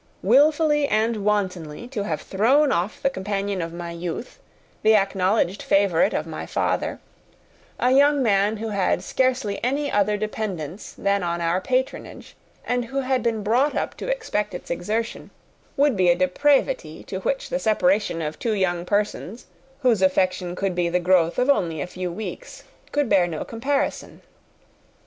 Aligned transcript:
Wilfully 0.23 0.87
and 0.87 1.17
wantonly 1.23 1.87
to 1.89 2.01
have 2.05 2.23
thrown 2.23 2.71
off 2.71 2.99
the 3.03 3.09
companion 3.11 3.61
of 3.61 3.71
my 3.71 3.91
youth, 3.91 4.39
the 4.81 4.95
acknowledged 4.95 5.61
favourite 5.61 6.11
of 6.15 6.25
my 6.25 6.47
father, 6.47 6.99
a 7.79 7.91
young 7.91 8.23
man 8.23 8.57
who 8.57 8.69
had 8.69 9.03
scarcely 9.03 9.63
any 9.63 9.91
other 9.91 10.17
dependence 10.17 10.91
than 10.93 11.21
on 11.21 11.39
our 11.39 11.61
patronage, 11.61 12.35
and 12.65 12.85
who 12.85 13.01
had 13.01 13.21
been 13.21 13.43
brought 13.43 13.75
up 13.75 13.95
to 13.97 14.07
expect 14.07 14.55
its 14.55 14.71
exertion, 14.71 15.29
would 15.77 15.95
be 15.95 16.09
a 16.09 16.15
depravity, 16.15 17.03
to 17.03 17.19
which 17.19 17.49
the 17.51 17.59
separation 17.59 18.23
of 18.23 18.39
two 18.39 18.53
young 18.53 18.85
persons 18.85 19.45
whose 19.83 20.01
affection 20.01 20.55
could 20.55 20.73
be 20.73 20.89
the 20.89 20.99
growth 20.99 21.37
of 21.37 21.47
only 21.47 21.79
a 21.79 21.85
few 21.85 22.11
weeks, 22.11 22.63
could 22.91 23.07
bear 23.07 23.27
no 23.27 23.45
comparison. 23.45 24.23